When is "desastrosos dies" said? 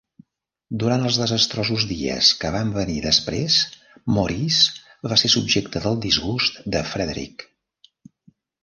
1.23-2.31